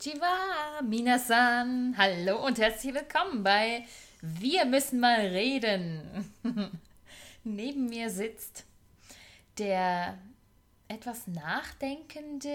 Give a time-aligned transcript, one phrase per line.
[0.00, 1.94] Konnichiwa, Minasan.
[1.98, 3.84] Hallo und herzlich willkommen bei
[4.22, 6.32] Wir müssen mal reden.
[7.44, 8.64] Neben mir sitzt
[9.58, 10.16] der
[10.88, 12.48] etwas nachdenkende,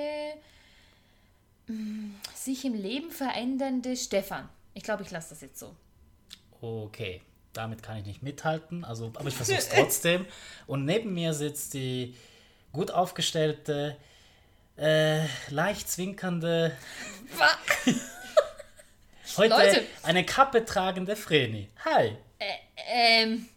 [1.68, 4.50] mm, sich im Leben verändernde Stefan.
[4.74, 5.76] Ich glaube, ich lasse das jetzt so.
[6.62, 7.22] Okay,
[7.54, 10.26] damit kann ich nicht mithalten, also, aber ich versuche es trotzdem.
[10.66, 12.16] Und neben mir sitzt die
[12.72, 13.98] gut aufgestellte,
[14.78, 16.76] äh, leicht zwinkernde,
[19.38, 19.84] heute Leute.
[20.04, 21.70] eine Kappe tragende Vreni.
[21.86, 22.18] Hi.
[22.88, 23.48] Ähm,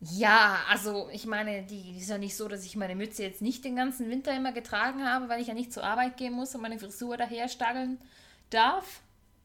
[0.00, 3.40] ja, also ich meine, die, die ist ja nicht so, dass ich meine Mütze jetzt
[3.40, 6.54] nicht den ganzen Winter immer getragen habe, weil ich ja nicht zur Arbeit gehen muss
[6.54, 7.98] und meine Frisur daher stageln
[8.50, 9.00] darf.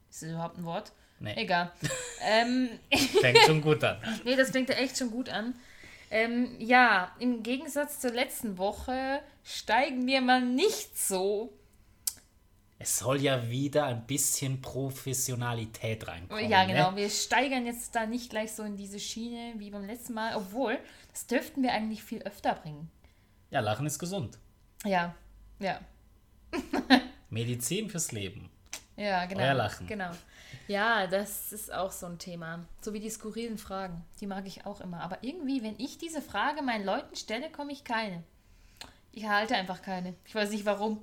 [0.09, 0.91] Ist das überhaupt ein Wort?
[1.19, 1.33] Nee.
[1.35, 1.71] Egal.
[2.27, 2.69] ähm,
[3.21, 3.97] Fängt schon gut an.
[4.23, 5.53] nee, das fängt ja echt schon gut an.
[6.09, 11.53] Ähm, ja, im Gegensatz zur letzten Woche steigen wir mal nicht so.
[12.79, 16.49] Es soll ja wieder ein bisschen Professionalität reinkommen.
[16.49, 16.91] ja, genau.
[16.91, 16.97] Ne?
[16.97, 20.77] Wir steigern jetzt da nicht gleich so in diese Schiene wie beim letzten Mal, obwohl,
[21.11, 22.91] das dürften wir eigentlich viel öfter bringen.
[23.49, 24.37] Ja, Lachen ist gesund.
[24.85, 25.15] Ja,
[25.59, 25.79] ja.
[27.29, 28.49] Medizin fürs Leben.
[28.95, 29.41] Ja, genau.
[29.41, 29.87] Euer Lachen.
[29.87, 30.11] Genau.
[30.67, 32.65] Ja, das ist auch so ein Thema.
[32.81, 34.03] So wie die skurrilen Fragen.
[34.19, 35.01] Die mag ich auch immer.
[35.01, 38.23] Aber irgendwie, wenn ich diese Frage meinen Leuten stelle, komme ich keine.
[39.11, 40.15] Ich erhalte einfach keine.
[40.25, 41.01] Ich weiß nicht warum.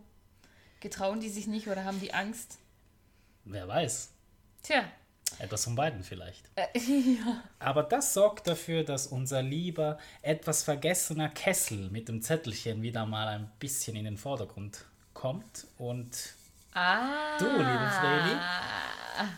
[0.81, 2.59] Getrauen die sich nicht oder haben die Angst?
[3.45, 4.13] Wer weiß.
[4.63, 4.85] Tja.
[5.39, 6.49] Etwas von beiden vielleicht.
[6.55, 7.43] Äh, ja.
[7.59, 13.29] Aber das sorgt dafür, dass unser lieber, etwas vergessener Kessel mit dem Zettelchen wieder mal
[13.29, 15.67] ein bisschen in den Vordergrund kommt.
[15.79, 16.35] Und
[16.75, 17.39] Ah.
[17.39, 18.37] du, liebe Vreni,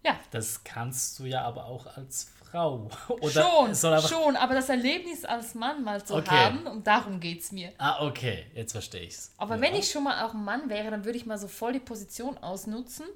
[0.05, 2.89] Ja, Das kannst du ja aber auch als Frau.
[3.09, 6.31] Oder schon, aber schon, aber das Erlebnis als Mann mal zu Okay.
[6.31, 7.73] haben, um darum geht es mir.
[7.79, 9.33] Ah, okay, jetzt verstehe ich's.
[9.37, 9.61] Aber ja.
[9.63, 11.81] wenn ich schon mal auch ein Mann wäre, dann würde ich mal so voll die
[11.81, 13.07] Position ausnutzen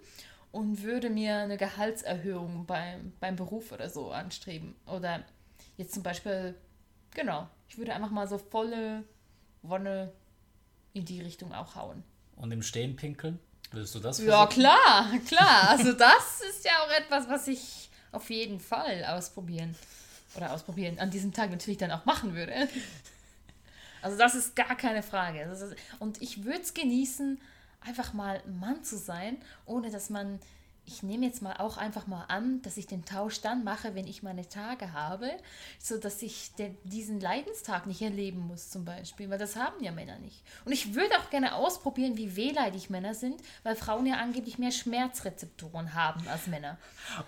[0.50, 4.74] und würde mir eine Gehaltserhöhung beim, beim Beruf oder so anstreben.
[4.86, 5.24] Oder
[5.76, 6.54] jetzt zum Beispiel,
[7.14, 9.04] genau, ich würde einfach mal so volle
[9.62, 10.12] Wonne
[10.92, 12.02] in die Richtung auch hauen.
[12.36, 13.38] Und im Stehen pinkeln?
[13.70, 14.62] Würdest du das Ja, versuchen?
[14.62, 15.68] klar, klar.
[15.70, 19.74] Also das ist ja auch etwas, was ich auf jeden Fall ausprobieren
[20.34, 22.68] oder ausprobieren an diesem Tag natürlich dann auch machen würde.
[24.02, 25.40] Also das ist gar keine Frage.
[25.42, 27.40] Ist, und ich würde es genießen,
[27.80, 30.40] einfach mal Mann zu sein, ohne dass man,
[30.84, 34.06] ich nehme jetzt mal auch einfach mal an, dass ich den Tausch dann mache, wenn
[34.06, 35.30] ich meine Tage habe,
[35.78, 39.92] so dass ich den, diesen Leidenstag nicht erleben muss zum Beispiel, weil das haben ja
[39.92, 40.42] Männer nicht.
[40.64, 44.72] Und ich würde auch gerne ausprobieren, wie wehleidig Männer sind, weil Frauen ja angeblich mehr
[44.72, 46.78] Schmerzrezeptoren haben als Männer.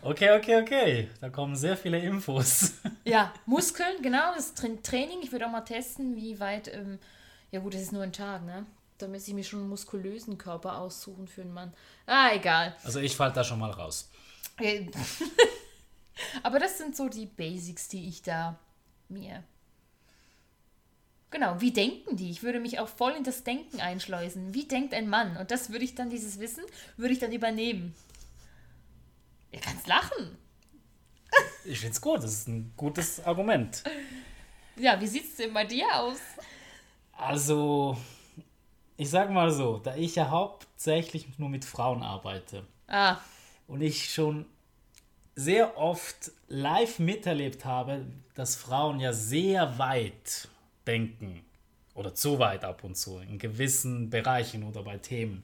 [0.03, 1.09] Okay, okay, okay.
[1.21, 2.73] Da kommen sehr viele Infos.
[3.07, 5.19] Ja, Muskeln, genau, das Tra Training.
[5.23, 6.99] Ich würde auch mal testen, wie weit, ähm,
[7.51, 8.65] ja gut, das ist nur ein Tag, ne?
[8.99, 11.75] Da müsste ich mir schon einen muskulösen Körper aussuchen für einen Mann.
[12.07, 12.77] Ah, egal.
[12.85, 14.09] Also ich fall da schon mal raus.
[14.61, 14.87] Äh,
[16.43, 18.59] Aber das sind so die Basics, die ich da
[19.09, 19.43] mir.
[21.31, 22.31] Genau, wie denken die?
[22.31, 24.55] Ich würde mich auch voll in das Denken einschleusen.
[24.55, 25.37] Wie denkt ein Mann?
[25.37, 26.63] Und das würde ich dann, dieses Wissen,
[26.97, 27.93] würde ich dann übernehmen.
[29.51, 30.39] Ihr kannst lachen.
[31.65, 33.83] Ich find's gut, das ist ein gutes Argument.
[34.77, 36.19] Ja, wie sieht es denn bei dir aus?
[37.13, 37.97] Also,
[38.97, 43.17] ich sag mal so, da ich ja hauptsächlich nur mit Frauen arbeite Ah,
[43.67, 44.47] und ich schon
[45.35, 48.05] sehr oft live miterlebt habe,
[48.35, 50.49] dass Frauen ja sehr weit
[50.87, 51.45] denken
[51.95, 55.43] oder zu weit ab und zu in gewissen Bereichen oder bei Themen.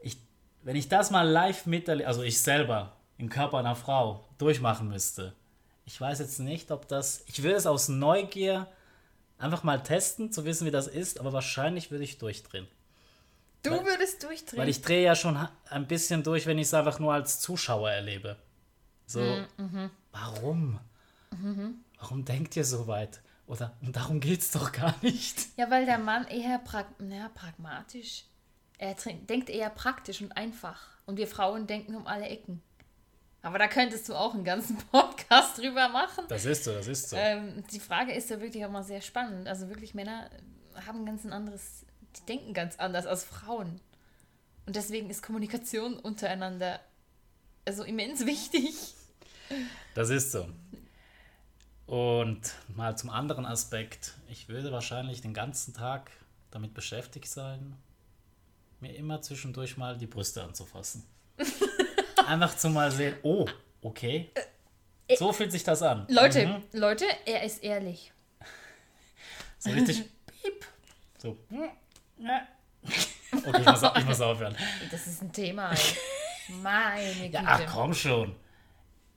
[0.00, 0.18] Ich,
[0.62, 5.34] wenn ich das mal live miterlebe, also ich selber im Körper einer Frau durchmachen müsste,
[5.84, 8.66] ich weiß jetzt nicht, ob das, ich will es aus Neugier
[9.38, 12.66] einfach mal testen, zu wissen, wie das ist, aber wahrscheinlich würde ich durchdrehen.
[13.62, 14.60] du würdest durchdrehen.
[14.60, 15.38] Weil ich drehe ja schon
[15.70, 18.36] ein bisschen durch, wenn ich es einfach nur als Zuschauer erlebe.
[19.06, 19.20] So,
[20.12, 20.80] warum?
[21.98, 23.20] Warum denkt ihr so weit?
[23.46, 25.46] Oder und darum geht es doch gar nicht.
[25.56, 28.24] ja, weil der Mann eher prag na, pragmatisch.
[28.76, 30.86] Er denkt eher praktisch und einfach.
[31.06, 32.62] Und wir Frauen denken um alle Ecken.
[33.48, 36.24] Aber da könntest du auch einen ganzen Podcast drüber machen.
[36.28, 37.16] Das ist so, das ist so.
[37.16, 39.48] Ähm, die Frage ist ja wirklich auch mal sehr spannend.
[39.48, 40.28] Also wirklich, Männer
[40.86, 43.80] haben ganz ein anderes, die denken ganz anders als Frauen.
[44.66, 46.78] Und deswegen ist Kommunikation untereinander
[47.64, 48.74] also immens wichtig.
[49.94, 50.46] Das ist so.
[51.86, 54.12] Und mal zum anderen Aspekt.
[54.28, 56.10] Ich würde wahrscheinlich den ganzen Tag
[56.50, 57.76] damit beschäftigt sein,
[58.80, 61.02] mir immer zwischendurch mal die Brüste anzufassen.
[62.28, 63.46] Einfach zu mal sehen, oh,
[63.82, 64.30] okay.
[65.18, 66.06] So fühlt sich das an.
[66.08, 66.62] Leute, Mhm.
[66.72, 68.12] Leute, er ist ehrlich.
[69.58, 70.04] So richtig
[70.42, 70.64] piep.
[71.18, 71.36] So.
[73.46, 74.56] Okay, ich muss, ich muss aufhören.
[74.90, 75.72] Das ist ein Thema.
[76.62, 77.32] Meine Güte.
[77.34, 78.34] Ja, ach komm schon.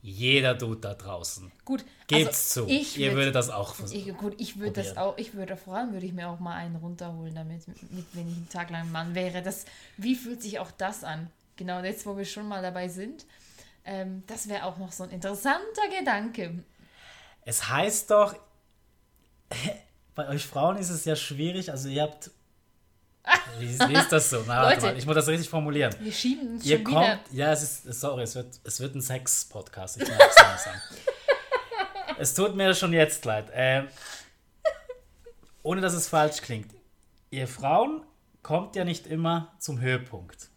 [0.02, 1.50] Jeder Dude da draußen.
[1.64, 2.72] Gut, Gebt's also zu.
[2.72, 3.98] Ich Ihr würd- würdet das auch versuchen.
[4.10, 6.56] Ich, gut, ich würde das auch, ich würde vor allem würde ich mir auch mal
[6.56, 9.42] einen runterholen damit, mit, wenn ich einen Tag lang Mann wäre.
[9.42, 9.64] Das,
[9.96, 11.30] wie fühlt sich auch das an?
[11.62, 13.24] Genau jetzt, wo wir schon mal dabei sind.
[13.84, 16.64] Ähm, das wäre auch noch so ein interessanter Gedanke.
[17.44, 18.34] Es heißt doch,
[20.16, 22.32] bei euch Frauen ist es ja schwierig, also ihr habt.
[23.60, 24.42] Wie, wie ist das so?
[24.44, 24.86] Na, warte Leute.
[24.86, 25.94] mal, ich muss das richtig formulieren.
[26.00, 27.20] Wir schieben uns Ihr schon kommt, wieder.
[27.30, 30.02] ja, es ist, sorry, es wird, es wird ein Sex-Podcast.
[30.02, 30.74] Ich merk's langsam.
[32.18, 33.52] es tut mir schon jetzt leid.
[33.52, 33.86] Ähm,
[35.62, 36.74] ohne dass es falsch klingt.
[37.30, 38.04] Ihr Frauen
[38.42, 40.48] kommt ja nicht immer zum Höhepunkt.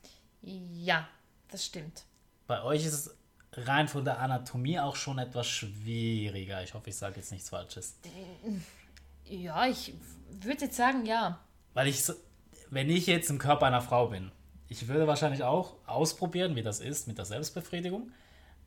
[0.45, 1.07] Ja,
[1.49, 2.03] das stimmt.
[2.47, 3.17] Bei euch ist es
[3.53, 6.63] rein von der Anatomie auch schon etwas schwieriger.
[6.63, 7.95] Ich hoffe, ich sage jetzt nichts Falsches.
[9.25, 9.93] Ja, ich
[10.41, 11.39] würde jetzt sagen, ja.
[11.73, 12.03] Weil ich,
[12.69, 14.31] wenn ich jetzt im Körper einer Frau bin,
[14.67, 18.11] ich würde wahrscheinlich auch ausprobieren, wie das ist mit der Selbstbefriedigung.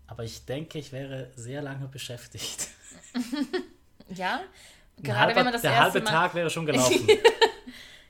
[0.07, 2.69] Aber ich denke, ich wäre sehr lange beschäftigt.
[4.15, 4.41] Ja,
[4.97, 6.11] gerade halber, wenn man das der erste halbe Mal.
[6.11, 7.07] Tag wäre schon gelaufen.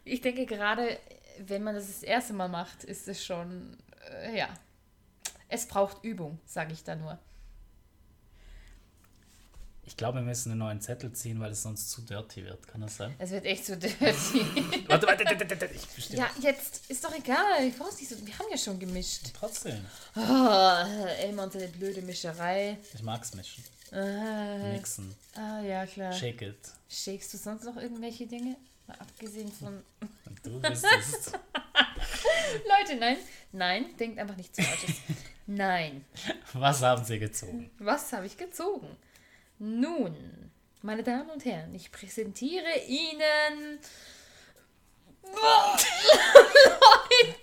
[0.04, 0.96] Ich denke, gerade
[1.46, 3.76] wenn man das das erste Mal macht, ist es schon,
[4.22, 4.48] äh, ja.
[5.48, 7.18] Es braucht Übung, sage ich da nur.
[9.84, 12.68] Ich glaube, wir müssen einen neuen Zettel ziehen, weil es sonst zu dirty wird.
[12.68, 13.14] Kann das sein?
[13.18, 14.04] Es wird echt so dirty.
[14.86, 16.18] Warte, warte, warte, warte, ich verstehe.
[16.18, 17.64] ja, jetzt ist doch egal.
[17.66, 18.26] Ich brauch's nicht so.
[18.26, 19.30] Wir haben ja schon gemischt.
[19.32, 19.82] Trotzdem.
[20.14, 20.84] Oh,
[21.22, 22.76] Elmar und seine blöde Mischerei.
[22.92, 23.64] Ich mag's mischen.
[23.90, 25.14] Äh, Mixen.
[25.34, 26.12] ah, ja, klar.
[26.12, 26.58] Shake it.
[26.90, 28.56] Shakest du sonst noch irgendwelche Dinge?
[28.88, 29.84] Mal abgesehen von.
[30.42, 31.32] Du bist es.
[31.32, 33.16] Leute, nein.
[33.52, 34.96] Nein, denkt einfach nichts Falsches.
[35.46, 36.04] nein.
[36.54, 37.70] Was haben sie gezogen?
[37.78, 38.96] Was habe ich gezogen?
[39.58, 40.50] Nun,
[40.82, 43.78] meine Damen und Herren, ich präsentiere Ihnen.
[45.22, 45.86] Leute,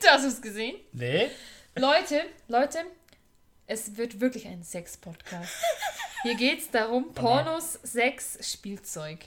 [0.10, 0.78] hast du es gesehen?
[0.94, 1.30] Nee?
[1.76, 2.80] Leute, Leute,
[3.68, 5.54] es wird wirklich ein Sex-Podcast.
[6.24, 9.26] Hier geht es darum, Pornos, Sex, Spielzeug.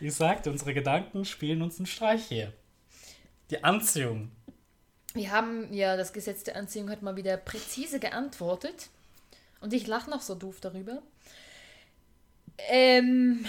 [0.00, 2.52] Ich sagte, unsere Gedanken spielen uns einen Streich hier.
[3.50, 4.30] Die Anziehung.
[5.14, 8.88] Wir haben ja das Gesetz der Anziehung hat mal wieder präzise geantwortet.
[9.60, 11.02] Und ich lache noch so doof darüber.
[12.68, 13.46] Ähm,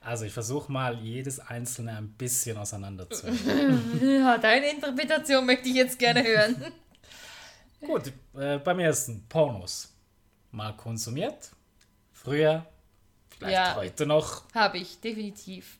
[0.00, 4.00] Also ich versuche mal, jedes einzelne ein bisschen auseinanderzunehmen.
[4.20, 6.72] ja, deine Interpretation möchte ich jetzt gerne hören.
[7.86, 9.92] Gut, äh, beim ersten, Pornos.
[10.52, 11.50] Mal konsumiert.
[12.12, 12.64] Früher,
[13.30, 13.74] vielleicht Ja.
[13.74, 14.44] heute noch.
[14.54, 15.78] Habe ich, definitiv.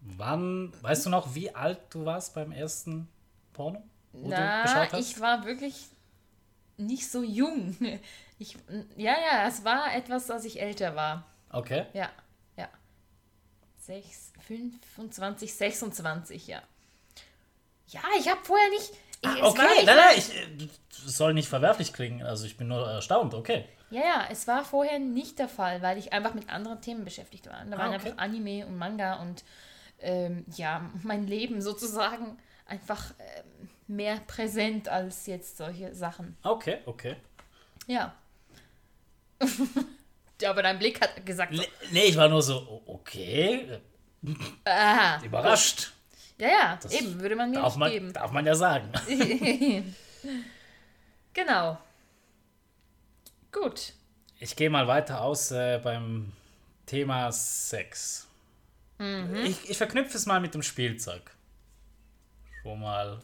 [0.00, 3.08] Wann, weißt du noch, wie alt du warst beim ersten
[3.52, 3.82] Porno?
[4.12, 5.88] Wo du Na, ich war wirklich
[6.76, 7.76] nicht so jung.
[8.42, 8.56] Ich,
[8.96, 11.26] ja, ja, es war etwas, als ich älter war.
[11.50, 11.84] Okay.
[11.92, 12.08] Ja,
[12.56, 12.70] ja.
[13.78, 16.62] Sechs, 25, 26, ja.
[17.88, 18.92] Ja, ich habe vorher nicht.
[19.22, 20.68] Ich, Ah, okay, nein, nein, ich, äh,
[21.06, 22.22] es soll nicht verwerflich klingen.
[22.22, 23.66] Also ich bin nur erstaunt, okay.
[23.90, 27.46] Ja, ja, es war vorher nicht der Fall, weil ich einfach mit anderen Themen beschäftigt
[27.46, 27.64] war.
[27.64, 27.94] Da Ah, waren okay.
[28.08, 29.44] einfach Anime und Manga und
[29.98, 36.36] ähm, ja, mein Leben sozusagen einfach ähm, mehr präsent als jetzt solche Sachen.
[36.42, 37.16] Okay, okay.
[37.86, 38.14] Ja.
[40.40, 43.80] ja, aber dein Blick hat gesagt, so, Nee, nee, ich war nur so, okay.
[44.64, 45.22] Aha.
[45.24, 45.92] Überrascht.
[46.40, 48.12] Ja, ja, Das eben, würde man mir Darf nicht man, geben.
[48.12, 48.90] darf man ja sagen.
[51.34, 51.78] genau.
[53.52, 53.92] Gut.
[54.38, 56.32] Ich gehe mal weiter aus äh, beim
[56.86, 58.26] Thema Sex.
[58.98, 59.36] Mhm.
[59.44, 61.30] Ich, ich verknüpfe es mal mit dem Spielzeug.
[62.62, 63.20] Schon mal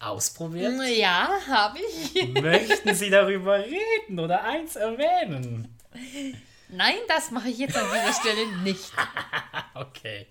[0.00, 0.74] ausprobiert?
[0.96, 2.28] Ja, habe ich.
[2.42, 5.76] Möchten Sie darüber reden oder eins erwähnen?
[6.68, 8.92] Nein, das mache ich jetzt an dieser Stelle nicht.
[9.74, 10.26] Okay.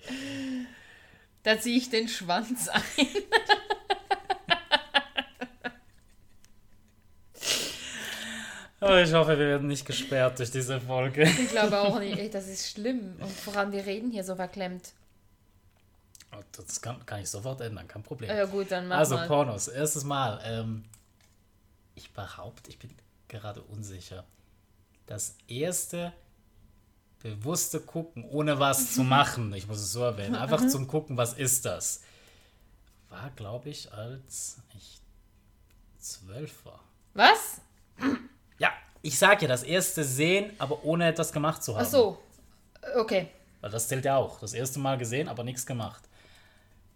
[1.44, 2.82] Da ziehe ich den Schwanz ein.
[8.80, 11.24] Oh, ich hoffe, wir werden nicht gesperrt durch diese Folge.
[11.24, 12.34] Ich glaube auch nicht.
[12.34, 13.16] Das ist schlimm.
[13.20, 14.94] Und voran, wir reden hier so verklemmt.
[16.32, 18.30] Oh, Das kann, kann ich sofort ändern, kein Problem.
[18.30, 19.28] Ja gut, dann mach also mal.
[19.28, 20.40] Pornos, erstes Mal.
[20.46, 20.84] Ähm,
[21.96, 22.92] ich behaupte, ich bin
[23.28, 24.24] gerade unsicher.
[25.08, 26.14] Das erste
[27.20, 31.34] bewusste Gucken, ohne was zu machen, ich muss es so erwähnen, einfach zum Gucken, was
[31.34, 32.02] ist das,
[33.10, 35.00] war, glaube ich, als ich
[36.00, 36.84] zwölf war.
[37.14, 37.62] Was?
[38.60, 38.72] Ja,
[39.02, 41.86] ich sag ja, das erste Sehen, aber ohne etwas gemacht zu haben.
[41.86, 42.22] Ach so.
[42.96, 43.30] Okay.
[43.62, 44.40] Weil das zählt ja auch.
[44.40, 46.04] Das erste Mal gesehen, aber nichts gemacht.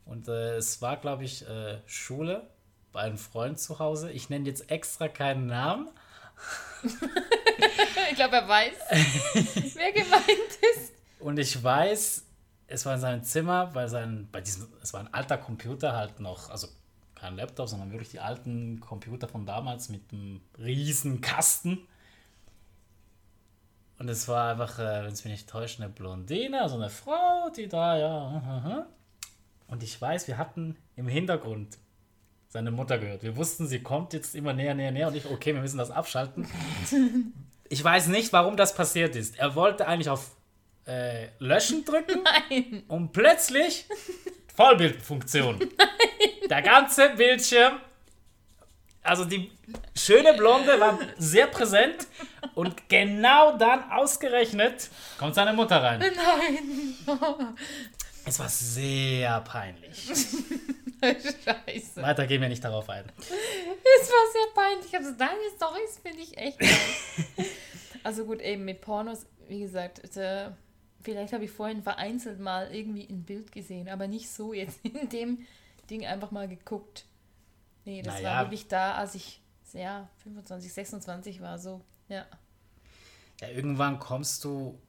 [0.06, 2.48] Und äh, es war, glaube ich, äh, Schule
[2.92, 4.12] bei einem Freund zu Hause.
[4.12, 5.90] Ich nenne jetzt extra keinen Namen.
[8.12, 8.74] Ich glaube, er weiß,
[9.76, 10.28] wer gemeint
[10.76, 10.92] ist.
[11.20, 12.26] Und ich weiß,
[12.68, 16.20] es war in seinem Zimmer, bei seinem, bei diesem, es war ein alter Computer halt
[16.20, 16.68] noch, also
[17.16, 21.88] kein Laptop, sondern wirklich die alten Computer von damals mit einem riesen Kasten.
[23.98, 27.50] Und es war einfach, äh, wenn es mich nicht täuscht, eine Blondine, also eine Frau,
[27.56, 28.88] die da, ja.
[29.68, 31.78] Und ich weiß, wir hatten im Hintergrund
[32.50, 33.24] seine Mutter gehört.
[33.24, 35.08] Wir wussten, sie kommt jetzt immer näher, näher, näher.
[35.08, 36.46] Und ich, okay, wir müssen das abschalten.
[37.72, 39.40] Ich weiß nicht, warum das passiert ist.
[39.40, 40.32] Er wollte eigentlich auf
[40.86, 42.84] äh, Löschen drücken Nein.
[42.90, 43.86] und plötzlich
[44.56, 45.58] Vollbildfunktion.
[46.50, 47.80] Der ganze Bildschirm,
[49.04, 49.50] also die
[49.96, 52.08] schöne Blonde war sehr präsent
[52.56, 56.02] und genau dann ausgerechnet kommt seine Mutter rein.
[56.02, 56.98] Nein.
[58.26, 60.10] Es war sehr peinlich.
[61.02, 62.02] Scheiße.
[62.02, 63.06] Weiter gehen wir nicht darauf ein.
[63.18, 64.96] Es war sehr peinlich.
[64.96, 66.70] Also deine Storys finde ich echt geil.
[68.04, 70.52] also gut, eben mit Pornos, wie gesagt, äh,
[71.02, 75.10] vielleicht habe ich vorhin vereinzelt mal irgendwie ein Bild gesehen, aber nicht so jetzt in
[75.10, 75.46] dem
[75.90, 77.06] Ding einfach mal geguckt.
[77.86, 78.30] Nee, das Naja.
[78.30, 79.42] war wirklich da, als ich
[79.74, 81.82] ja 25, 26 war, so.
[82.10, 82.26] Ja.
[83.42, 84.80] Ja, irgendwann kommst du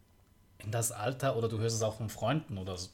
[0.58, 2.90] in das Alter oder du hörst es auch von Freunden oder so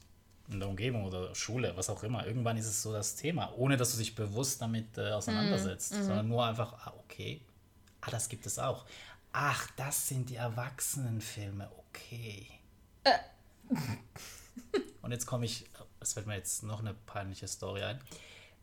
[0.49, 2.25] in der Umgebung oder Schule, was auch immer.
[2.25, 6.27] Irgendwann ist es so das Thema, ohne dass du dich bewusst damit äh, auseinandersetzt, sondern
[6.27, 7.41] nur einfach, ah, okay,
[8.01, 8.85] ah, das gibt es auch.
[9.31, 12.47] Ach, das sind die Erwachsenenfilme, okay.
[15.01, 15.65] Und jetzt komme ich,
[15.99, 17.99] es fällt mir jetzt noch eine peinliche Story ein.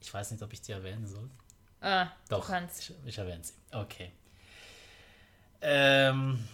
[0.00, 1.31] Ich weiß nicht, ob ich die erwähnen soll.
[1.81, 2.81] Ah, Doch, du kannst.
[2.81, 3.55] ich, ich erwähne sie.
[3.71, 4.12] Okay.
[5.61, 6.47] Ähm,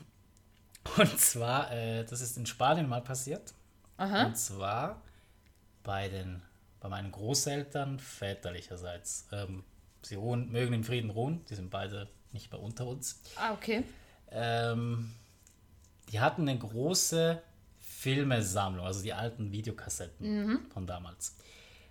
[0.96, 3.54] und zwar, äh, das ist in Spanien mal passiert.
[3.96, 4.26] Aha.
[4.26, 5.00] Und zwar
[5.82, 6.42] bei den,
[6.80, 9.28] bei meinen Großeltern väterlicherseits.
[9.32, 9.64] Ähm,
[10.02, 11.44] sie ruhen, mögen im Frieden ruhen.
[11.46, 13.20] Die sind beide nicht mehr unter uns.
[13.36, 13.84] Ah, okay.
[14.30, 15.12] Ähm,
[16.10, 17.42] die hatten eine große
[17.78, 20.26] Filmesammlung, also die alten Videokassetten
[20.72, 21.36] von damals.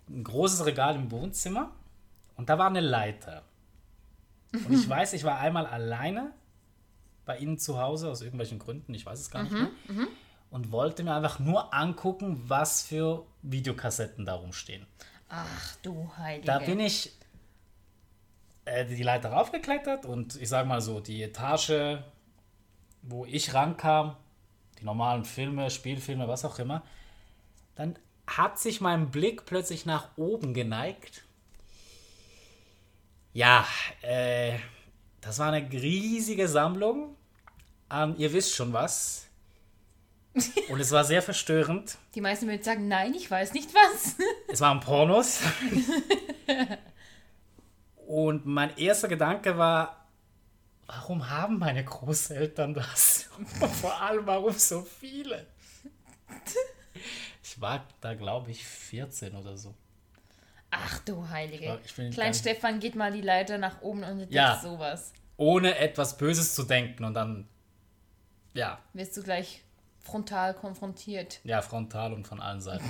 [0.10, 1.72] Ein großes Regal im Wohnzimmer
[2.36, 3.44] und da war eine Leiter.
[4.54, 6.34] Und ich weiß, ich war einmal alleine
[7.26, 9.70] bei ihnen zu Hause, aus irgendwelchen Gründen, ich weiß es gar nicht mehr,
[10.52, 14.86] und wollte mir einfach nur angucken, was für Videokassetten da rumstehen.
[15.30, 16.46] Ach du Heilige.
[16.46, 17.14] Da bin ich
[18.66, 22.00] äh, die Leiter raufgeklettert und ich sag mal so, die Etage,
[23.02, 24.18] wo ich rankam,
[24.80, 26.84] die normalen Filme, Spielfilme, was auch immer,
[27.76, 31.24] dann hat sich mein Blick plötzlich nach oben geneigt.
[33.34, 33.66] Ja,
[34.02, 34.58] äh,
[35.22, 37.16] das war eine riesige Sammlung
[37.88, 39.31] an, ihr wisst schon was.
[40.70, 41.98] Und es war sehr verstörend.
[42.16, 44.16] Die meisten würden sagen, nein, ich weiß nicht was.
[44.48, 45.40] Es waren Pornos.
[48.08, 50.06] Und mein erster Gedanke war,
[50.86, 53.30] warum haben meine Großeltern das?
[53.38, 55.46] Und vor allem, warum so viele?
[57.44, 59.74] Ich war da, glaube ich, 14 oder so.
[60.72, 61.80] Ach du Heilige.
[61.86, 64.60] Ich bin Klein ganz- Stefan geht mal die Leiter nach oben und entdeckt Ja.
[64.62, 65.12] sowas.
[65.38, 67.48] Ohne etwas Böses zu denken und dann,
[68.54, 69.64] ja, Wirst du gleich
[70.02, 71.40] frontal konfrontiert.
[71.44, 72.86] ja, frontal und von allen Seiten.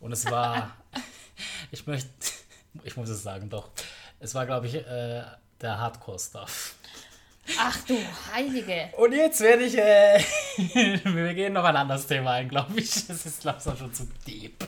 [0.00, 0.76] Und es war,
[1.70, 2.10] ich möchte,
[2.82, 3.70] ich muss es sagen, doch,
[4.20, 5.22] es war, glaube ich, äh,
[5.60, 6.74] der Hardcore-Stuff.
[7.58, 7.96] Ach du
[8.32, 8.90] Heilige.
[8.96, 10.18] Und jetzt werde ich, äh,
[11.04, 13.06] wir gehen noch ein anderes Thema ein, glaube ich.
[13.06, 14.66] Das ist langsam schon zu deep.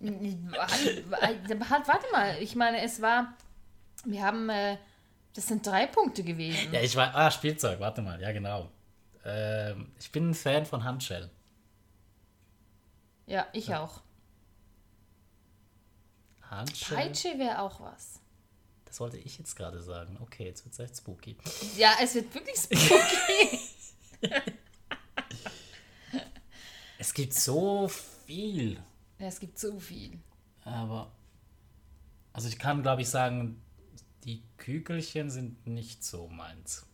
[0.00, 3.34] Halt, warte mal, ich meine, es war,
[4.04, 4.76] wir haben, äh,
[5.34, 6.72] das sind drei Punkte gewesen.
[6.72, 8.70] Ja, ich war, ah, Spielzeug, warte mal, ja genau.
[9.24, 11.30] Ähm, ich bin ein Fan von Handschellen.
[13.26, 13.82] Ja, ich ja.
[13.82, 14.02] auch.
[16.42, 17.02] Handschellen?
[17.02, 18.20] Peitsche wäre auch was.
[18.84, 20.18] Das wollte ich jetzt gerade sagen.
[20.20, 21.36] Okay, jetzt wird es echt spooky.
[21.76, 23.58] Ja, es wird wirklich spooky.
[26.98, 28.74] es gibt so viel.
[29.18, 30.18] Ja, es gibt so viel.
[30.64, 31.10] Aber,
[32.34, 33.62] also ich kann, glaube ich, sagen,
[34.24, 36.84] die Kügelchen sind nicht so meins.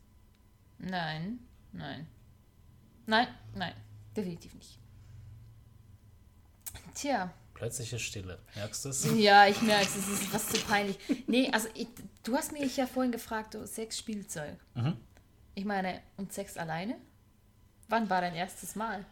[0.79, 1.41] Nein,
[1.73, 2.07] nein.
[3.09, 3.73] Nein, nein,
[4.15, 4.79] definitiv nicht.
[6.95, 7.33] Tja.
[7.55, 8.39] Plötzliche Stille.
[8.55, 9.07] Merkst du es?
[9.17, 9.97] Ja, ich merke es.
[9.97, 10.99] Es ist was zu peinlich.
[11.27, 11.89] Nee, also ich,
[12.23, 14.59] du hast mich ja vorhin gefragt, du, Sex, Spielzeug.
[14.75, 14.99] Mhm.
[15.55, 16.97] Ich meine, und Sex alleine?
[17.89, 19.07] Wann war dein erstes Mal?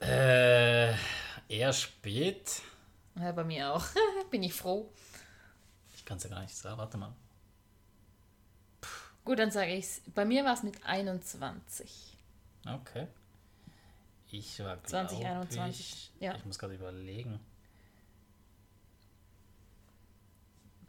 [0.00, 0.94] Äh,
[1.48, 2.62] eher spät.
[3.16, 3.84] Ja, bei mir auch.
[4.30, 4.92] Bin ich froh.
[5.96, 6.78] Ich kann es ja gar nicht sagen.
[6.78, 7.12] Warte mal.
[9.24, 10.02] Gut, dann sage ich es.
[10.14, 12.16] Bei mir war es mit 21.
[12.66, 13.06] Okay.
[14.30, 15.80] Ich war, 2021.
[15.80, 16.34] Ich, ja.
[16.34, 17.40] ich muss gerade überlegen.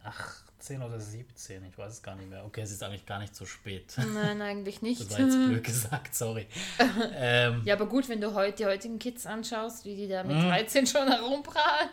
[0.04, 2.46] 18 oder 17, ich weiß es gar nicht mehr.
[2.46, 3.96] Okay, es ist eigentlich gar nicht so spät.
[3.98, 5.02] Nein, eigentlich nicht.
[5.02, 6.48] Das war jetzt blöd gesagt, sorry.
[7.16, 10.38] ähm, ja, aber gut, wenn du heute die heutigen Kids anschaust, wie die da mit
[10.38, 10.88] 13 hm.
[10.88, 11.90] schon herumprallen.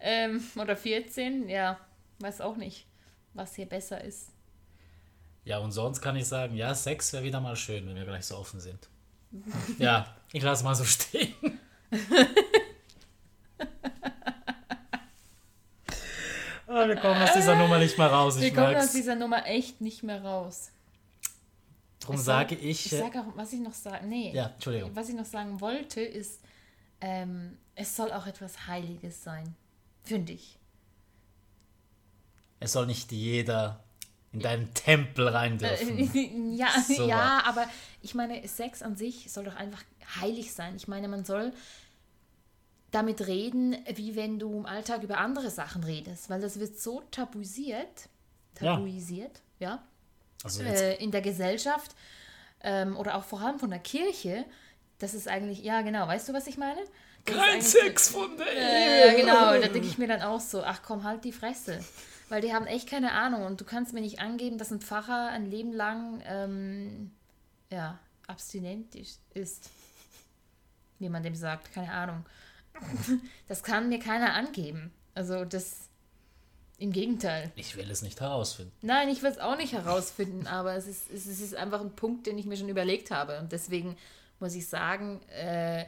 [0.00, 1.78] Ähm, oder 14, ja,
[2.18, 2.86] weiß auch nicht,
[3.32, 4.33] was hier besser ist.
[5.44, 8.26] Ja, und sonst kann ich sagen, ja, Sex wäre wieder mal schön, wenn wir gleich
[8.26, 8.88] so offen sind.
[9.78, 11.34] Ja, ich lasse mal so stehen.
[16.68, 18.40] oh, wir kommen aus dieser Nummer nicht mehr raus.
[18.40, 20.70] Wir kommen aus dieser Nummer echt nicht mehr raus.
[22.00, 22.86] Darum sage ich.
[22.86, 24.08] Ich sage auch, was ich noch sagen.
[24.08, 24.32] Nee.
[24.32, 24.94] Ja, Entschuldigung.
[24.94, 26.40] Was ich noch sagen wollte, ist,
[27.00, 29.56] ähm, es soll auch etwas Heiliges sein.
[30.04, 30.58] Finde ich.
[32.60, 33.83] Es soll nicht jeder
[34.34, 35.98] in deinen Tempel rein dürfen.
[36.14, 37.66] Äh, ja, so ja, aber
[38.02, 39.82] ich meine, Sex an sich soll doch einfach
[40.20, 40.74] heilig sein.
[40.76, 41.52] Ich meine, man soll
[42.90, 47.02] damit reden, wie wenn du im Alltag über andere Sachen redest, weil das wird so
[47.10, 48.08] tabuisiert,
[48.54, 49.82] tabuisiert, ja, ja
[50.44, 51.92] also äh, in der Gesellschaft
[52.62, 54.44] ähm, oder auch vor allem von der Kirche,
[54.98, 56.80] das ist eigentlich, ja genau, weißt du, was ich meine?
[57.24, 59.14] Das Kein Sex von der Ehe!
[59.14, 61.80] Äh, genau, da denke ich mir dann auch so, ach komm, halt die Fresse
[62.34, 65.28] weil die haben echt keine Ahnung und du kannst mir nicht angeben, dass ein Pfarrer
[65.28, 67.12] ein Leben lang ähm,
[67.70, 69.70] ja, abstinent ist.
[70.98, 72.26] Wie man dem sagt, keine Ahnung.
[73.46, 74.92] Das kann mir keiner angeben.
[75.14, 75.88] Also das
[76.78, 77.52] im Gegenteil.
[77.54, 78.72] Ich will es nicht herausfinden.
[78.82, 82.26] Nein, ich will es auch nicht herausfinden, aber es ist, es ist einfach ein Punkt,
[82.26, 83.38] den ich mir schon überlegt habe.
[83.38, 83.96] Und deswegen
[84.40, 85.86] muss ich sagen, äh, äh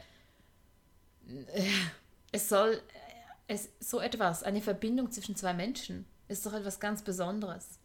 [2.31, 2.81] es soll
[3.47, 7.79] äh, es, so etwas, eine Verbindung zwischen zwei Menschen ist doch etwas ganz Besonderes.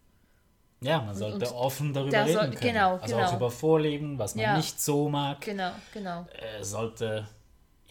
[0.81, 2.61] Ja, man sollte und, offen darüber reden soll, können.
[2.61, 3.28] Genau, also genau.
[3.28, 4.57] auch über Vorlieben, was man ja.
[4.57, 5.40] nicht so mag.
[5.40, 6.26] Genau, genau.
[6.33, 7.28] Äh, sollte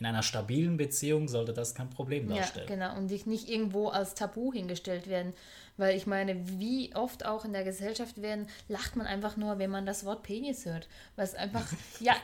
[0.02, 2.68] in einer stabilen Beziehung sollte das kein Problem darstellen.
[2.68, 2.98] Ja, genau.
[2.98, 5.32] Und nicht irgendwo als Tabu hingestellt werden.
[5.78, 9.70] Weil ich meine, wie oft auch in der Gesellschaft werden, lacht man einfach nur, wenn
[9.70, 10.88] man das Wort Penis hört.
[11.16, 11.66] Weil es einfach,
[12.00, 12.16] ja.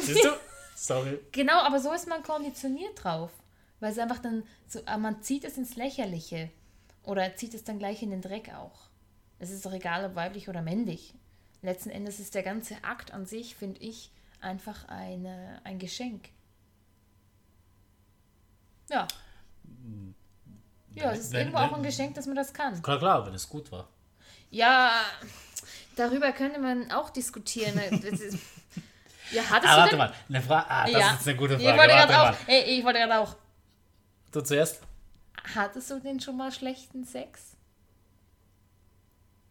[0.00, 0.30] Siehst du?
[0.74, 1.18] Sorry.
[1.32, 3.30] Genau, aber so ist man konditioniert drauf.
[3.80, 6.50] Weil es einfach dann, so, man zieht es ins Lächerliche.
[7.04, 8.88] Oder zieht es dann gleich in den Dreck auch?
[9.38, 11.14] Es ist doch egal, ob weiblich oder männlich.
[11.62, 14.10] Letzten Endes ist der ganze Akt an sich, finde ich,
[14.40, 16.28] einfach eine, ein Geschenk.
[18.90, 19.06] Ja.
[20.94, 22.80] Ja, es ist wenn, irgendwo wenn, auch ein Geschenk, dass man das kann.
[22.82, 23.88] Klar, klar, wenn es gut war.
[24.50, 24.92] Ja,
[25.96, 27.74] darüber könnte man auch diskutieren.
[29.32, 30.66] ja, hattest ah, du warte mal, eine Frage.
[30.68, 31.14] Ah, das ja.
[31.14, 31.70] ist eine gute Frage.
[31.70, 32.36] Ich wollte gerade auch.
[32.46, 33.36] Hey, ich wollte gerade auch.
[34.30, 34.82] Du zuerst?
[35.54, 37.56] Hattest du denn schon mal schlechten Sex?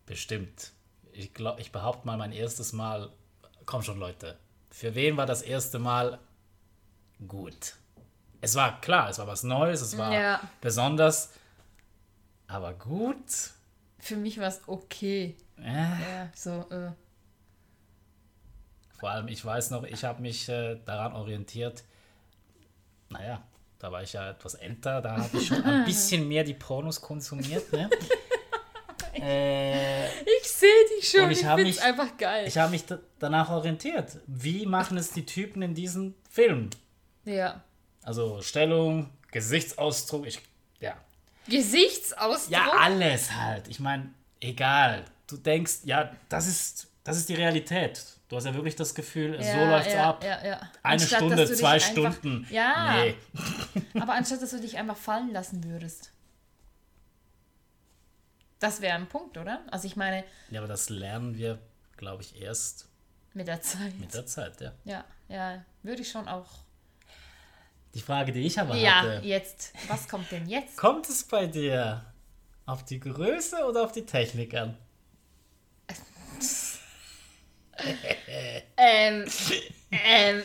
[0.05, 0.71] Bestimmt.
[1.11, 3.11] Ich glaube, ich behaupte mal, mein erstes Mal.
[3.65, 4.37] Komm schon, Leute.
[4.69, 6.19] Für wen war das erste Mal
[7.27, 7.75] gut?
[8.39, 10.41] Es war klar, es war was Neues, es war ja.
[10.61, 11.31] besonders.
[12.47, 13.51] Aber gut?
[13.99, 15.37] Für mich war es okay.
[15.57, 15.73] Äh.
[15.73, 16.91] Ja, so, äh.
[18.99, 21.83] Vor allem, ich weiß noch, ich habe mich äh, daran orientiert.
[23.09, 23.43] Naja,
[23.81, 27.01] da war ich ja etwas älter, da habe ich schon ein bisschen mehr die Pornos
[27.01, 27.71] konsumiert.
[27.73, 27.89] Ne?
[29.15, 32.47] äh, ich sehe dich schon, und ich, ich finde es einfach geil.
[32.47, 32.83] Ich habe mich
[33.17, 34.19] danach orientiert.
[34.27, 36.69] Wie machen es die Typen in diesem Film?
[37.25, 37.63] Ja.
[38.03, 40.39] Also Stellung, Gesichtsausdruck, ich,
[40.79, 40.95] ja.
[41.47, 42.51] Gesichtsausdruck?
[42.51, 43.67] Ja, alles halt.
[43.67, 45.05] Ich meine, egal.
[45.25, 48.05] du denkst, ja, das ist, das ist die Realität.
[48.31, 50.23] Du hast ja wirklich das Gefühl, so Ja, läuft's ja, ab.
[50.23, 50.55] Ja, ja.
[50.83, 52.47] Eine Anstatt, Stunde, zwei einfach- Stunden.
[52.49, 53.03] Ja.
[53.03, 53.15] Nee.
[54.01, 56.13] Aber anstatt, dass du dich einfach fallen lassen würdest.
[58.59, 59.59] Das wäre ein Punkt, oder?
[59.69, 61.59] Also ich meine, Ja, aber das lernen wir,
[61.97, 62.87] glaube ich, erst
[63.33, 63.99] mit der Zeit.
[63.99, 64.71] mit der Zeit, ja.
[64.85, 66.47] Ja, ja, würde ich schon auch.
[67.93, 69.73] Die Frage, die ich aber Ja, hatte, jetzt.
[69.89, 70.77] Was kommt denn jetzt?
[70.77, 72.05] kommt es bei dir
[72.65, 74.77] auf die Größe oder auf die Technik an?
[78.77, 79.25] Ähm,
[79.91, 80.41] ähm,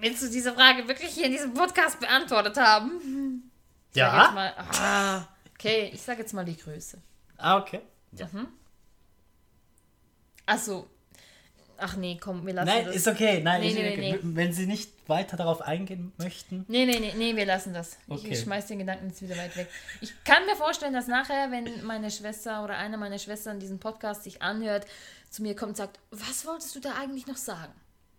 [0.00, 3.50] willst du diese Frage wirklich hier in diesem Podcast beantwortet haben?
[3.92, 4.30] Ich Ja?
[4.32, 6.96] mal, ah, okay, ich sage jetzt mal die Größe.
[7.36, 7.80] Ah, okay.
[10.46, 10.88] Also,
[11.76, 12.96] ach nee, komm, wir lassen Nein, das.
[12.96, 13.40] ist okay.
[13.42, 14.18] Nein, Nee, ich, nee, nee.
[14.22, 16.64] wenn Sie nicht weiter darauf eingehen möchten.
[16.68, 17.98] Nee, nee, nee, nee, wir lassen das.
[18.08, 18.28] Okay.
[18.30, 19.68] Ich schmeiß den Gedanken jetzt wieder weit weg.
[20.00, 24.24] Ich kann mir vorstellen, dass nachher, wenn meine Schwester oder eine meiner Schwestern diesen Podcast
[24.24, 24.86] sich anhört,
[25.34, 27.72] zu mir kommt und sagt, was wolltest du da eigentlich noch sagen?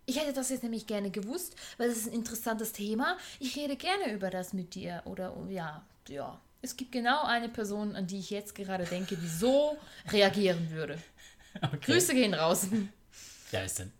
[0.04, 3.16] Ich hätte das jetzt nämlich gerne gewusst, weil das ist ein interessantes Thema.
[3.40, 5.02] Ich rede gerne über das mit dir.
[5.04, 6.40] Oder ja, ja.
[6.62, 9.76] Es gibt genau eine Person, an die ich jetzt gerade denke, die so
[10.12, 10.98] reagieren würde.
[11.62, 11.78] Okay.
[11.92, 12.66] Grüße gehen raus,
[13.50, 13.90] Ja, ist denn.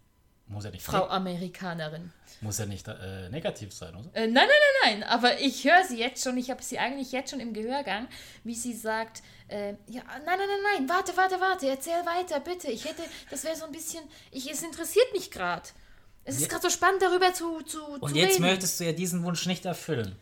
[0.49, 2.13] Muss ja nicht, Frau Amerikanerin.
[2.41, 4.09] muss ja nicht äh, negativ sein, oder?
[4.15, 4.47] Äh, nein, nein,
[4.85, 7.53] nein, nein, aber ich höre sie jetzt schon, ich habe sie eigentlich jetzt schon im
[7.53, 8.07] Gehörgang,
[8.45, 12.69] wie sie sagt, äh, ja, nein, nein, nein, nein, warte, warte, warte, erzähl weiter, bitte.
[12.71, 15.69] Ich hätte, das wäre so ein bisschen, ich, es interessiert mich gerade.
[16.25, 18.43] Es ist gerade so spannend, darüber zu, zu, Und zu jetzt reden.
[18.43, 20.17] möchtest du ja diesen Wunsch nicht erfüllen.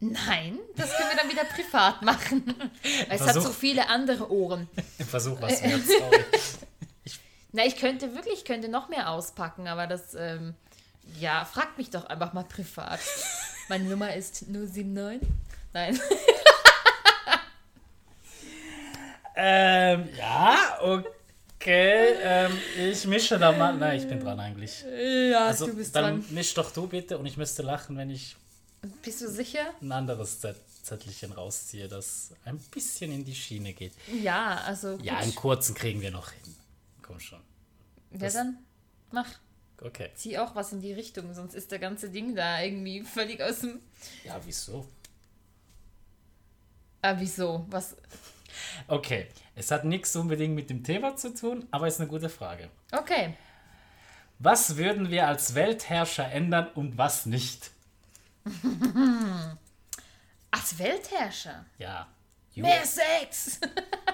[0.00, 2.44] Nein, das können wir dann wieder privat machen.
[2.82, 4.68] Weil es hat so viele andere Ohren.
[5.08, 6.24] Versuch was wert, sorry.
[7.56, 10.54] Na, ich könnte wirklich, ich könnte noch mehr auspacken, aber das, ähm,
[11.20, 12.98] ja, fragt mich doch einfach mal privat.
[13.68, 15.20] Meine Nummer ist 079.
[15.72, 16.00] Nein.
[19.36, 22.14] ähm, ja, okay.
[22.22, 22.52] Ähm,
[22.90, 23.74] ich mische da mal.
[23.76, 24.84] Nein, ich bin dran eigentlich.
[25.30, 26.24] Ja, Also, du bist dann dran.
[26.30, 28.36] misch doch du bitte und ich müsste lachen, wenn ich
[29.02, 29.66] Bist du sicher?
[29.80, 33.92] ein anderes Zett- Zettelchen rausziehe, das ein bisschen in die Schiene geht.
[34.22, 34.98] Ja, also.
[35.02, 35.22] Ja, gut.
[35.22, 36.56] einen kurzen kriegen wir noch hin.
[37.06, 37.40] Komm schon.
[38.10, 38.58] Wer das- dann?
[39.10, 39.28] Mach.
[39.82, 40.10] Okay.
[40.14, 43.58] Zieh auch was in die Richtung, sonst ist der ganze Ding da irgendwie völlig aus
[43.60, 43.80] dem.
[44.24, 44.88] Ja, wieso?
[47.02, 47.66] Ah, wieso?
[47.68, 47.96] Was?
[48.88, 52.70] Okay, es hat nichts unbedingt mit dem Thema zu tun, aber ist eine gute Frage.
[52.92, 53.36] Okay.
[54.38, 57.70] Was würden wir als Weltherrscher ändern und was nicht?
[60.50, 61.64] Als Weltherrscher.
[61.78, 62.06] Ja.
[62.54, 63.58] Mehr Sex!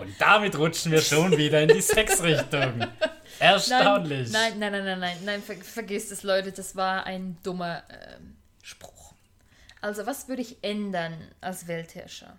[0.00, 2.86] Und damit rutschen wir schon wieder in die Sexrichtung.
[3.38, 4.30] Erstaunlich.
[4.30, 8.36] Nein, nein, nein, nein, nein, nein, ver vergiss es, Leute, das war ein dummer ähm,
[8.62, 9.14] Spruch.
[9.80, 12.38] Also, was würde ich ändern als Weltherrscher?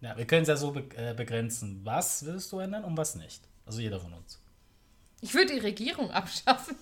[0.00, 1.80] Ja, wir können es ja so be äh, begrenzen.
[1.84, 3.42] Was willst du ändern und was nicht?
[3.66, 4.40] Also jeder von uns.
[5.20, 6.76] Ich würde die Regierung abschaffen.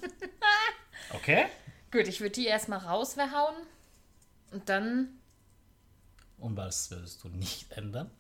[1.13, 1.47] Okay?
[1.91, 3.57] Gut, ich würde die erstmal rausverhauen
[4.53, 5.19] und dann
[6.39, 8.11] Und was würdest du nicht ändern?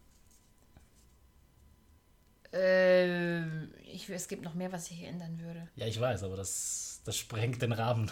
[2.52, 5.68] Äh, ich, es gibt noch mehr, was ich ändern würde.
[5.76, 8.10] Ja, ich weiß, aber das, das sprengt den Rahmen.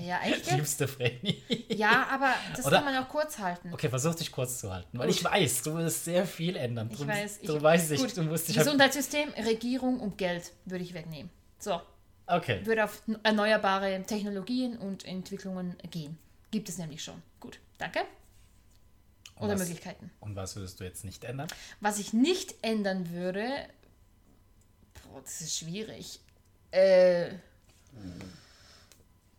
[0.00, 0.50] Ja, jetzt?
[0.52, 1.42] Liebste Vreni.
[1.68, 3.72] Ja, aber das Oder- kann man auch kurz halten.
[3.72, 4.98] Okay, versuch dich kurz zu halten.
[4.98, 6.88] Weil ich weiß, du wirst sehr viel ändern.
[6.92, 7.38] Ich Du, weiß.
[7.42, 8.56] Ich, du weißt nicht, gut, du musst dich.
[8.56, 11.30] Gesundheitssystem, Regierung und Geld würde ich wegnehmen.
[11.58, 11.80] So,
[12.28, 12.64] Okay.
[12.66, 16.18] würde auf erneuerbare Technologien und Entwicklungen gehen.
[16.50, 17.22] Gibt es nämlich schon.
[17.40, 18.00] Gut, danke.
[19.38, 20.10] Oder was, Möglichkeiten.
[20.20, 21.48] Und was würdest du jetzt nicht ändern?
[21.80, 23.68] Was ich nicht ändern würde,
[25.02, 26.20] boah, das ist schwierig.
[26.70, 27.34] Äh,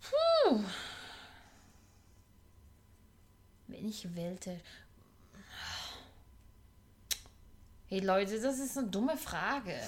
[0.01, 0.63] puh.
[3.67, 4.59] Wenn ich wählte.
[7.89, 9.79] Hey Leute, das ist eine dumme Frage.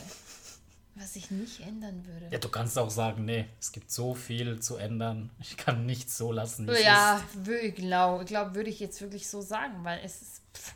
[1.02, 2.28] Was ich nicht ändern würde.
[2.30, 5.30] Ja, du kannst auch sagen, nee, es gibt so viel zu ändern.
[5.40, 8.20] Ich kann nichts so lassen, wie Ja, es wür- genau.
[8.22, 10.42] Ich glaube, würde ich jetzt wirklich so sagen, weil es ist.
[10.54, 10.74] Pff,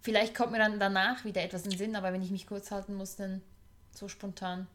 [0.00, 2.70] vielleicht kommt mir dann danach wieder etwas in den Sinn, aber wenn ich mich kurz
[2.70, 3.42] halten muss, dann
[3.92, 4.66] so spontan.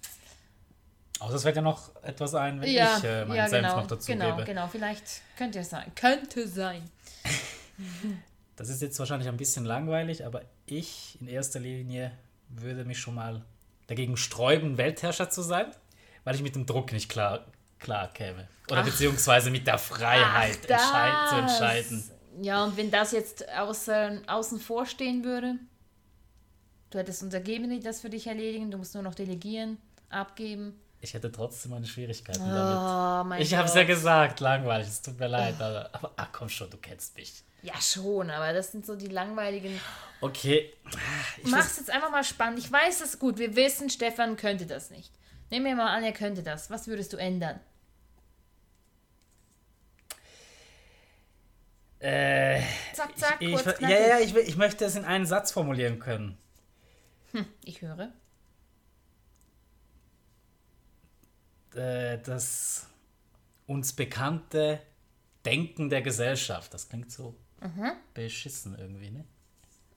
[0.00, 1.20] ist.
[1.22, 3.76] Außer es fällt ja noch etwas ein, wenn Ja, ich äh, meinen ja, Senf genau,
[3.80, 4.44] noch dazu genau, gebe.
[4.46, 4.68] genau.
[4.68, 5.04] Vielleicht
[5.36, 5.92] könnte es sein.
[5.94, 6.82] Könnte sein.
[8.56, 12.12] Das ist jetzt wahrscheinlich ein bisschen langweilig, aber ich in erster Linie
[12.50, 13.42] würde mich schon mal
[13.90, 15.66] dagegen sträuben, Weltherrscher zu sein,
[16.22, 17.44] weil ich mit dem Druck nicht klar,
[17.80, 18.46] klar käme.
[18.70, 22.04] Oder beziehungsweise mit der Freiheit Ach, zu entscheiden.
[22.40, 25.56] Ja, und wenn das jetzt außer, außen vor stehen würde,
[26.90, 29.76] du hättest Untergebene, die das für dich erledigen, du musst nur noch delegieren,
[30.08, 30.80] abgeben.
[31.00, 32.78] Ich hätte trotzdem meine Schwierigkeiten damit.
[32.78, 36.28] Oh mein Ich habe es ja gesagt, langweilig, es tut mir leid, aber, aber ach
[36.30, 37.42] komm schon, du kennst mich.
[37.62, 39.78] Ja, schon, aber das sind so die langweiligen.
[40.20, 40.72] Okay.
[41.42, 42.58] Ich Mach's jetzt einfach mal spannend.
[42.58, 43.38] Ich weiß es gut.
[43.38, 45.12] Wir wissen, Stefan könnte das nicht.
[45.50, 46.70] Nehmen wir mal an, er könnte das.
[46.70, 47.60] Was würdest du ändern?
[51.98, 52.62] Äh,
[52.94, 53.96] Zack, zack, ich, kurz, ich, knackig.
[53.98, 56.38] ja, ja, ich, ich möchte es in einen Satz formulieren können.
[57.64, 58.12] Ich höre.
[61.74, 62.86] Äh, das
[63.66, 64.80] uns bekannte
[65.44, 66.72] Denken der Gesellschaft.
[66.74, 67.92] Das klingt so Mhm.
[68.14, 69.24] beschissen irgendwie, ne?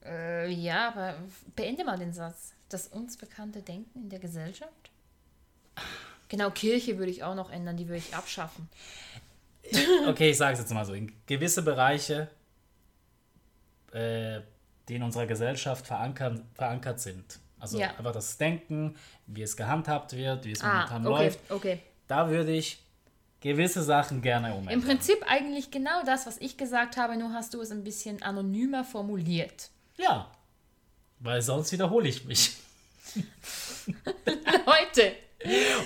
[0.05, 1.15] Äh, ja, aber
[1.55, 2.53] beende mal den Satz.
[2.69, 4.91] Das uns bekannte Denken in der Gesellschaft?
[6.27, 8.67] Genau, Kirche würde ich auch noch ändern, die würde ich abschaffen.
[10.07, 10.93] Okay, ich sage es jetzt mal so.
[10.93, 12.29] In gewisse Bereiche,
[13.91, 14.41] äh,
[14.89, 17.39] die in unserer Gesellschaft verankert, verankert sind.
[17.59, 17.95] Also Ja.
[17.97, 18.95] einfach das Denken,
[19.27, 21.51] wie es gehandhabt wird, wie es Ah, momentan okay, läuft.
[21.51, 21.79] okay.
[22.07, 22.82] Da würde ich
[23.43, 24.81] gewisse Sachen gerne Im umändern.
[24.87, 28.83] Prinzip eigentlich genau das, was ich gesagt habe, nur hast du es ein bisschen anonymer
[28.83, 29.69] formuliert.
[29.97, 30.31] Ja.
[31.19, 32.55] Weil sonst wiederhole ich mich.
[34.25, 35.15] Leute,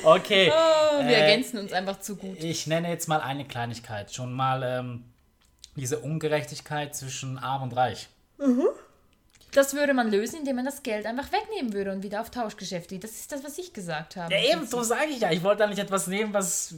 [0.03, 0.51] Okay.
[0.53, 2.37] oh, wir Äh, ergänzen uns einfach zu gut.
[2.43, 4.13] Ich nenne jetzt mal eine Kleinigkeit.
[4.13, 5.03] Schon mal ähm,
[5.75, 8.07] diese Ungerechtigkeit zwischen Arm und Reich.
[9.51, 12.99] Das würde man lösen, indem man das Geld einfach wegnehmen würde und wieder auf Tauschgeschäfte.
[12.99, 14.31] Das ist das, was ich gesagt habe.
[14.31, 15.31] Ja, eben, so sage ich ja.
[15.31, 16.75] Ich wollte da nicht etwas nehmen, was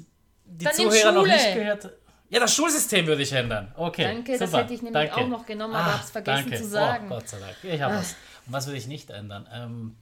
[0.50, 1.90] die Dann Zuhörer noch nicht gehört
[2.30, 3.74] Ja, das Schulsystem würde ich ändern.
[3.76, 4.04] Okay.
[4.04, 4.64] Danke, das super.
[4.64, 5.24] hätte ich nämlich Danke.
[5.26, 6.64] auch noch genommen, aber hab's vergessen danke.
[6.64, 7.06] zu sagen.
[7.06, 7.08] Ah.
[7.16, 7.56] Oh, Gott sei Dank.
[7.64, 8.16] Ich habe was.
[8.46, 9.48] Und was würde ich nicht ändern?
[9.52, 9.96] Ähm,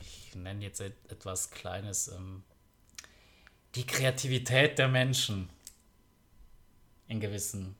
[0.00, 2.08] ich nenne jetzt et- etwas Kleines.
[2.08, 2.42] Ähm,
[3.74, 5.48] die Kreativität der Menschen.
[7.06, 7.76] In gewissen.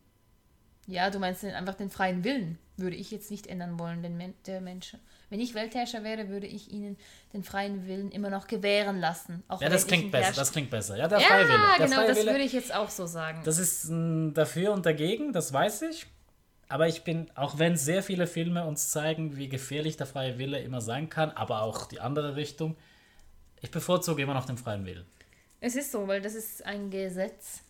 [0.86, 2.58] Ja, du meinst einfach den freien Willen.
[2.76, 5.00] Würde ich jetzt nicht ändern wollen, den Men der Menschen.
[5.30, 6.96] Wenn ich Weltherrscher wäre, würde ich ihnen
[7.32, 9.42] den freien Willen immer noch gewähren lassen.
[9.48, 10.32] Auch Ja, das klingt besser.
[10.34, 10.96] Das klingt besser.
[10.96, 11.58] Ja, der ja, freie Wille.
[11.78, 12.30] Der genau, freie das Wille.
[12.32, 13.40] würde ich jetzt auch so sagen.
[13.44, 16.06] Das ist ein dafür und dagegen, das weiß ich.
[16.68, 20.60] Aber ich bin, auch wenn sehr viele Filme uns zeigen, wie gefährlich der freie Wille
[20.60, 22.76] immer sein kann, aber auch die andere Richtung,
[23.60, 25.06] ich bevorzuge immer noch den freien Willen.
[25.60, 27.60] es ist so, weil das ist ein Gesetz.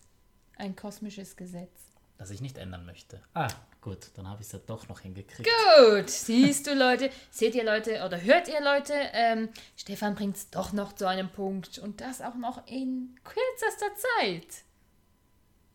[0.57, 1.71] Ein kosmisches Gesetz.
[2.19, 3.21] Das ich nicht ändern möchte.
[3.35, 3.49] Ah,
[3.85, 5.47] gut, dann habe ich es ja doch noch hingekriegt.
[5.77, 10.49] Gut, siehst du Leute, seht ihr Leute oder hört ihr Leute, ähm, Stefan bringt es
[10.49, 14.64] doch noch zu einem Punkt und das auch noch in kürzester Zeit.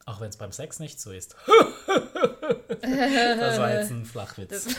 [0.07, 1.35] Auch wenn es beim Sex nicht so ist.
[2.81, 4.67] das war jetzt ein Flachwitz.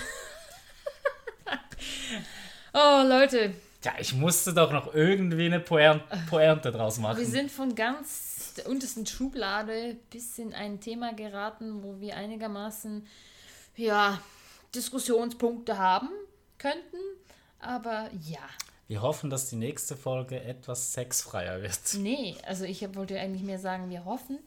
[2.72, 7.26] Oh Leute, Ja, ich musste doch noch irgendwie eine Poern Pointe draus wir machen.
[7.26, 8.29] sind von ganz
[8.60, 13.06] der untersten Schublade bis in ein Thema geraten, wo wir einigermaßen,
[13.76, 14.20] ja,
[14.74, 16.08] Diskussionspunkte haben
[16.58, 16.96] könnten.
[17.58, 18.38] Aber ja,
[18.88, 21.94] Wir hoffen, dass die nächste Folge etwas sexfreier wird.
[21.94, 24.38] nee, also ich wollte eigentlich mehr sagen, wir hoffen,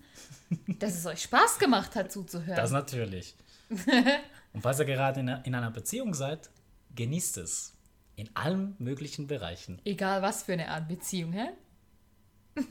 [0.80, 2.56] dass es euch Spaß gemacht hat zuzuhören.
[2.56, 3.36] Das natürlich.
[4.54, 6.50] Und falls ihr gerade in, in einer Beziehung seid,
[6.96, 7.74] genießt es.
[8.16, 9.82] In allen möglichen Bereichen.
[9.86, 11.48] Egal was für eine Art Beziehung, hä?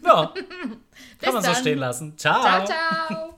[0.04, 0.32] Ja,
[1.20, 1.60] kann man so dann.
[1.60, 2.16] stehen lassen.
[2.16, 3.30] Ciao, ciao!